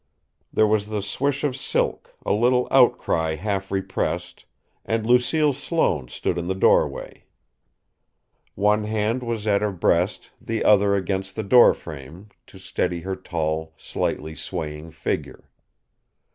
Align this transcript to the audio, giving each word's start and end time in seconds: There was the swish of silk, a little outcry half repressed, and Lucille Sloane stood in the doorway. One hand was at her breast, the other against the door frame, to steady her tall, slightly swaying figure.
There 0.51 0.65
was 0.65 0.87
the 0.87 1.03
swish 1.03 1.43
of 1.43 1.55
silk, 1.55 2.15
a 2.25 2.33
little 2.33 2.67
outcry 2.71 3.35
half 3.35 3.69
repressed, 3.69 4.45
and 4.83 5.05
Lucille 5.05 5.53
Sloane 5.53 6.07
stood 6.07 6.39
in 6.39 6.47
the 6.47 6.55
doorway. 6.55 7.25
One 8.55 8.85
hand 8.85 9.21
was 9.21 9.45
at 9.45 9.61
her 9.61 9.71
breast, 9.71 10.31
the 10.41 10.63
other 10.63 10.95
against 10.95 11.35
the 11.35 11.43
door 11.43 11.75
frame, 11.75 12.29
to 12.47 12.57
steady 12.57 13.01
her 13.01 13.15
tall, 13.15 13.75
slightly 13.77 14.33
swaying 14.33 14.89
figure. 14.89 15.51